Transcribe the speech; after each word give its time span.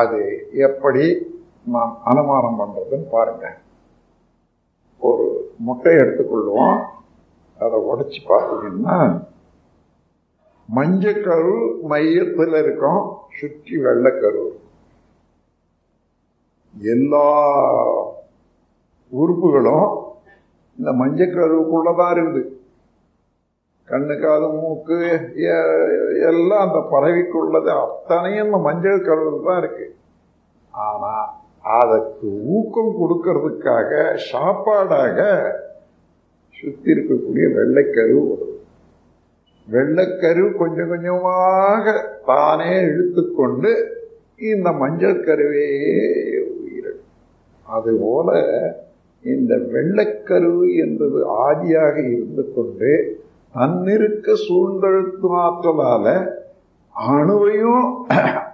அது 0.00 0.20
எப்படி 0.68 1.04
நாம் 1.74 1.92
அனுமானம் 2.10 2.58
பண்ணுறதுன்னு 2.60 3.06
பாருங்க. 3.16 3.44
ஒரு 5.08 5.26
முட்டையை 5.66 5.98
எடுத்துக்கொள்வோம் 6.02 6.78
அதை 7.64 7.78
உடச்சி 7.90 8.20
பார்த்தீங்கன்னா 8.30 8.96
மஞ்சக்கரு 10.68 11.54
மையத்தில் 11.90 12.56
இருக்கும். 12.62 13.02
சுற்றி 13.38 13.74
வெள்ளைக்கரு 13.86 14.46
எல்லா 16.94 17.28
உறுப்புகளும் 19.20 19.88
இந்த 20.78 20.90
மஞ்சக்கருவுக்குள்ளதான் 21.00 22.12
இருக்குது. 22.14 22.42
கண்ணு 23.88 24.14
காது 24.16 24.46
மூக்கு 24.54 24.96
எல்லாம் 26.28 26.64
அந்த 26.66 26.78
பறவைக்குள்ளது 26.90 27.70
அத்தனையும் 27.78 28.46
இந்த 28.46 28.58
மஞ்சள் 28.66 29.06
கருவில் 29.06 29.46
தான் 29.46 29.60
இருக்கு. 29.62 29.86
ஆனா 30.74 31.12
அதற்கு 31.74 32.26
ஊக்கம் 32.54 32.94
கொடுக்கறதுக்காக 32.96 33.90
சாப்பாடாக 34.30 35.18
சுத்தி 36.54 36.88
இருக்கக்கூடிய 36.90 37.44
வெள்ளைக்கரு 37.56 38.16
வரும் 38.22 38.50
வெள்ளைக்கரு 39.68 40.44
கொஞ்சம் 40.54 40.88
கொஞ்சமாக 40.88 41.84
தானே 42.26 42.70
இழுத்துக்கொண்டு 42.88 43.70
இந்த 44.48 44.68
மஞ்சள் 44.80 45.24
கருவே 45.24 45.68
உயிரிடும் 46.54 47.02
அதுபோல 47.66 48.28
இந்த 49.24 49.52
வெள்ளைக்கரு 49.72 50.54
என்பது 50.84 51.18
ஆதியாக 51.44 51.96
இருந்து 52.10 52.44
கொண்டு 52.52 52.92
தன்னிருக்க 53.54 54.32
சூழ்ந்தழுத்து 54.46 55.28
ஆற்றலால 55.44 56.06
அணுவையும் 56.94 57.86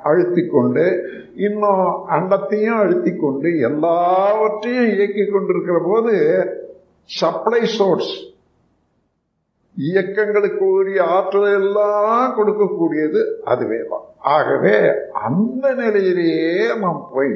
அழுத்தி 0.02 0.46
கொண்டு 0.46 0.84
இன்னும் 1.36 1.86
அண்டத்தையும் 2.16 2.80
அழுத்தி 2.82 3.16
கொண்டு 3.16 3.58
எல்லாவற்றையும் 3.58 4.90
இயக்கி 4.94 5.24
கொண்டிருக்கிற 5.26 5.78
போது 5.84 6.14
சப்ளை 7.10 7.62
சோர்ஸ் 7.66 8.12
இயக்கங்களுக்கு 9.76 10.64
உரிய 10.70 11.04
ஆற்றல் 11.04 11.52
எல்லாம் 11.52 12.34
கொடுக்கக்கூடியது 12.36 13.20
அதுவே 13.44 13.80
தான். 13.90 14.06
ஆகவே 14.18 14.76
அந்த 15.12 15.74
நிலையிலேயே 15.74 16.76
நாம் 16.76 17.08
போய் 17.12 17.32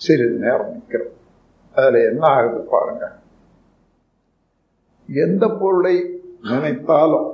சிறிது 0.00 0.38
நேரம் 0.38 0.72
நிற்கிறோம். 0.72 1.14
அதில் 1.74 1.98
என்ன 2.10 2.26
ஆகுது 2.26 2.60
பாருங்க. 2.70 3.04
எந்த 5.08 5.44
பொருளை 5.48 6.15
நினைத்தாலும் 6.50 7.28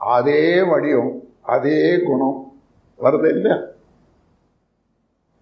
அதே 0.00 0.44
வடிவம் 0.70 1.14
அதே 1.54 1.80
குணம் 2.08 2.38
வருது 3.00 3.28
இல்லையா? 3.34 3.58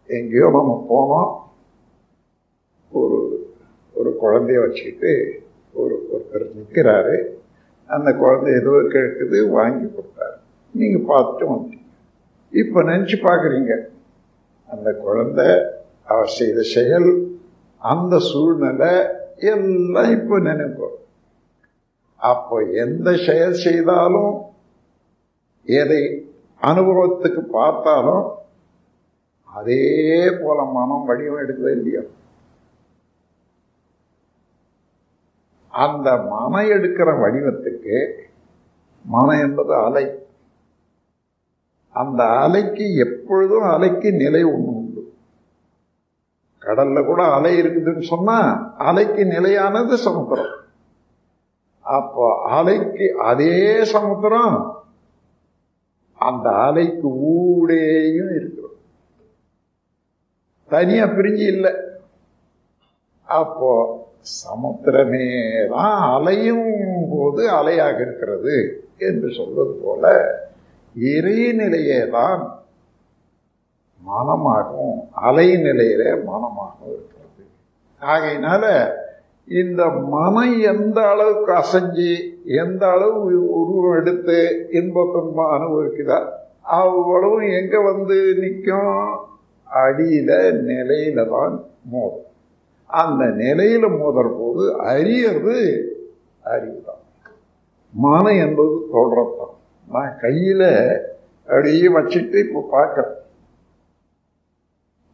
எங்கேயோ 0.09 0.47
நம்ம 0.57 0.73
போனோம். 0.91 1.33
ஒரு 2.93 3.19
ஒரு 3.95 4.11
குழந்தைய 4.23 4.59
வச்சுக்கிட்டு 4.65 5.13
ஒரு 5.73 5.95
ஒருத்தர் 6.13 6.47
நிற்கிறாரு 6.57 7.17
அந்த 7.91 8.09
குழந்தை 8.23 8.51
ஏதோ 8.61 8.75
கேட்குது 8.95 9.39
வாங்கி 9.57 9.87
கொடுத்தாரு. 9.87 10.37
நீங்க 10.75 10.99
பார்த்துட்டு 11.11 11.45
வந்துட்டீங்க 11.51 11.87
இப்போ 12.53 12.79
நினைச்சு 12.83 13.17
பார்க்குறீங்க. 13.29 13.73
அந்த 14.69 14.89
குழந்தை 15.07 15.49
அவர் 16.13 16.31
செய்த 16.39 16.61
செயல் 16.77 17.11
அந்த 17.83 18.15
சூழ்நிலை 18.31 18.93
எல்லாம் 19.53 20.11
இப்போ 20.19 20.37
நினைப்போம் 20.39 20.97
அப்போ 22.19 22.63
எந்த 22.63 23.17
செயல் 23.17 23.53
செய்தாலும் 23.53 24.41
எதை 25.65 26.33
அனுபவத்துக்கு 26.63 27.41
பார்த்தாலும் 27.41 28.31
அதே 29.45 30.31
போல 30.41 30.65
மனம் 30.65 31.05
வடிவம் 31.05 31.39
எடுக்குது 31.39 31.71
இல்லையா? 31.71 32.01
அந்த 35.69 36.17
மனம் 36.17 36.71
எடுக்கிற 36.71 37.19
வடிவத்துக்கு 37.19 38.13
மனம் 39.05 39.41
என்பது 39.41 39.75
அலை. 39.75 40.27
அந்த 41.91 42.25
அலைக்கு 42.25 42.97
எப்பொழுதும் 42.97 43.63
அலைக்கு 43.63 44.17
நிலை 44.17 44.45
ஒன்று 44.45 44.67
உண்டு. 44.67 45.15
கடல்ல 46.61 47.05
கூட 47.05 47.25
அலை 47.25 47.61
இருக்குதுன்னு 47.61 48.03
சொன்னா 48.03 48.39
அலைக்கு 48.79 49.27
நிலையானது 49.27 49.97
சமுத்திரம். 49.97 50.67
அப்போ 51.97 52.25
அலைக்கு 52.51 53.07
அதே 53.31 53.85
சமுத்திரம். 53.85 54.57
அந்த 56.19 56.47
அலைக்கு 56.51 57.09
ஊடேயும் 57.35 58.33
இருக்கிறோம். 58.39 58.77
தனியா 60.71 61.05
பிரிஞ்சு 61.07 61.47
இல்லை. 61.55 61.73
அப்போ 63.29 63.71
சமுத்திரமே 64.43 65.29
தான் 65.69 65.99
அலையும் 66.15 66.69
போது 67.13 67.43
அலையாக 67.51 67.99
இருக்கிறது 68.01 68.57
என்று 68.99 69.29
சொல்வது 69.33 69.75
போல 69.85 70.05
இறைநிலையே 70.95 72.01
தான் 72.11 72.43
மனமாகவும் 74.03 74.99
அலை 75.29 75.49
நிலையில 75.67 76.03
மனமாகவும் 76.31 76.95
இருக்கிறது. 76.97 77.43
ஆகையினால 78.03 78.65
இந்த 79.49 79.83
மனம் 80.11 80.59
எந்த 80.63 81.09
அளவுக்கு 81.09 81.53
அசைஞ்சு 81.53 82.11
எந்த 82.45 82.91
அளவு 82.91 83.19
உருவம் 83.51 83.97
எடுத்து 83.97 84.39
இன்ப 84.71 85.05
அனுபவிக்குதா 85.57 86.19
அவ்வளவும் 86.79 87.49
எங்க 87.51 87.81
வந்து 87.81 88.17
நிற்கும் 88.39 88.97
அடியில 89.67 90.31
நிலையில 90.69 91.29
தான் 91.29 91.55
மோதும். 91.93 92.25
அந்த 92.91 93.25
நிலையில 93.37 93.87
மோதுற 93.99 94.37
போது 94.39 94.77
அறியறது 94.85 95.57
அறிவு 96.45 96.83
தான் 96.87 97.03
மனம் 97.95 98.39
என்பது 98.39 98.89
தொடரத்தான் 98.93 99.55
நான் 99.89 100.19
கையில 100.23 100.63
அப்படியே 101.49 101.89
வச்சுட்டு 101.89 102.35
இப்போ 102.35 102.61
பார்க்கறேன். 102.73 103.15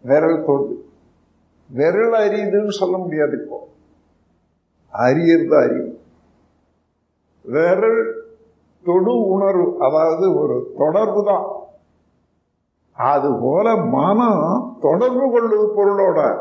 விரல் 0.04 0.44
தொடுது 0.46 0.76
விரல் 1.70 2.14
அறியுதுன்னு 2.22 2.68
சொல்ல 2.68 2.96
முடியாது 2.96 3.42
இப்போ. 3.42 3.58
அறியறது 5.02 5.56
அறிவு 5.64 6.00
விரல் 7.44 8.02
தொடு 8.82 9.26
உணர்வு 9.28 9.76
அதாவது 9.78 10.38
ஒரு 10.38 10.74
தொடர்பு 10.78 11.24
தான். 11.24 11.46
அது 12.92 13.38
போல 13.40 13.76
மனம் 13.76 14.78
தொடர்பு 14.80 15.24
கொள்ளுது 15.24 15.66
பொருளோட 15.76 16.38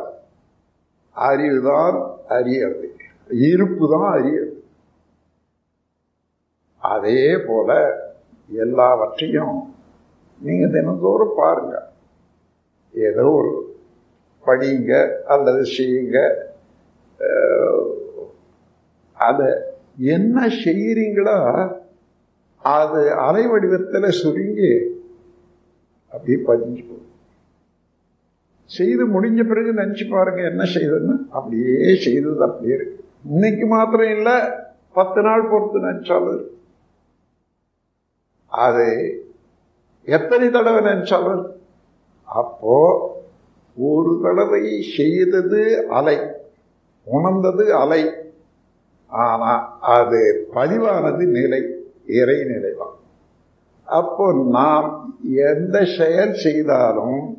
அறிவுதான் 1.16 1.98
அறியறது. 2.30 2.88
இருப்பு 3.30 3.90
தான் 3.90 4.14
அறியறது. 4.18 4.58
அதே 6.78 7.38
போல 7.48 7.70
எல்லாவற்றையும் 8.50 9.76
நீங்க 10.42 10.68
தினந்தோறும் 10.68 11.36
பாருங்க. 11.36 11.92
ஏதோ 12.94 13.30
ஒரு 13.30 13.78
படிங்க 14.46 14.92
அல்லது 15.24 15.66
செய்யுங்க. 15.78 16.18
அதை 19.28 19.50
என்ன 20.16 20.46
செய்கிறீங்களோ 20.64 21.38
அது 22.64 23.02
அலை 23.28 23.44
வடிவத்தில் 23.52 24.18
சுருங்கி 24.22 24.72
அப்படியே 26.12 26.38
பதிஞ்சு 26.48 26.84
போகும் 26.88 27.10
செய்து 28.70 29.04
முடிஞ்ச 29.16 29.42
பிறகு 29.48 29.72
நினச்சி 29.80 30.06
பாருங்க 30.10 30.42
என்ன 30.52 30.64
செய்ததுன்னு 30.76 31.16
அப்படியே 31.38 31.74
செய்தது 32.06 32.40
அப்படியே 32.48 32.76
இருக்கு. 32.78 33.00
இன்னைக்கு 33.32 33.66
மாத்திரம் 33.74 34.14
இல்லை 34.18 34.36
பத்து 34.98 35.20
நாள் 35.28 35.50
பொறுத்து 35.52 35.78
நினச்சாலும் 35.86 36.34
இருக்கு. 36.36 36.56
அது 38.52 38.88
எத்தனை 40.08 40.48
தடவை 40.50 40.80
நினச்சாலும் 40.90 41.44
அப்போ 42.28 42.78
ஒரு 43.78 44.12
தடவை 44.26 44.64
செய்தது 44.98 45.62
அலை 46.00 46.18
உணர்ந்தது 47.08 47.66
அலை. 47.84 48.02
ஆனால் 49.14 49.64
அது 49.82 50.48
பதிவானது 50.56 51.24
நிலை 51.28 51.62
இறை 52.06 52.44
நிலைதான். 52.44 52.96
அப்போ 53.84 54.26
நாம் 54.52 55.16
எந்த 55.36 55.86
செயல் 55.98 56.34
செய்தாலும் 56.34 57.38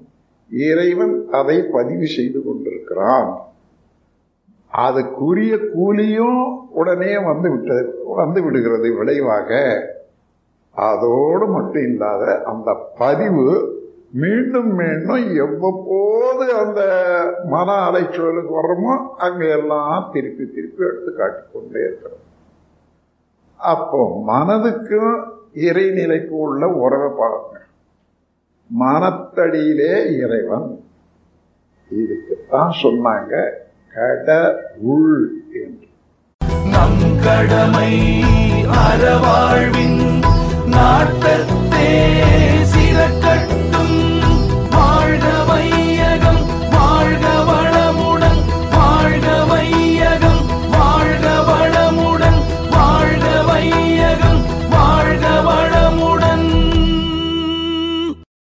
இறைவன் 0.50 1.28
அதை 1.30 1.62
பதிவு 1.72 2.06
செய்து 2.06 2.42
கொண்டிருக்கிறான். 2.44 3.30
அதுக்குரிய 4.72 5.52
கூலியும் 5.74 6.40
உடனே 6.70 7.18
வந்து 7.18 7.50
விட்டது 7.50 8.04
வந்து 8.04 8.42
விடுகிறது 8.42 8.94
விளைவாக 8.94 9.50
அதோடு 10.70 11.46
மட்டும் 11.46 11.82
இல்லாத 11.82 12.42
அந்த 12.42 12.70
பதிவு 12.98 13.46
மீண்டும் 14.22 14.74
மீண்டும் 14.74 15.24
எவ்வப்போது 15.44 16.44
அந்த 16.54 16.80
மன 17.44 17.68
அலைச்சலுக்கு 17.86 18.52
வர்றோமோ 18.58 18.92
அங்கே 19.16 19.48
எல்லாம் 19.48 20.10
திருப்பி 20.12 20.44
திருப்பி 20.54 20.82
எடுத்து 20.88 21.10
காட்டிக்கொண்டே 21.12 21.80
இருக்கிறோம். 21.86 22.22
அப்போ 23.60 24.00
மனதுக்கும் 24.26 25.14
இறைநிலைக்கு 25.66 26.34
உள்ள 26.46 26.66
உறவை 26.84 27.10
பாருங்க. 27.18 27.56
மனத்தடியிலே 28.70 29.94
இறைவன் 30.22 30.68
இதுக்குத்தான் 31.90 32.72
சொன்னாங்க 32.82 33.32
கட 33.94 34.28
உள் 34.92 35.18
என்று. 35.62 35.88
நம் 36.74 37.02
கடமை 37.24 37.92
அறவாழ்வின் 38.84 40.00
நாட்டத்தே. 40.76 41.90